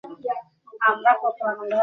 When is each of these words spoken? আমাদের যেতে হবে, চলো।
আমাদের 0.03 0.21
যেতে 0.21 0.83
হবে, 0.83 1.29
চলো। 1.39 1.79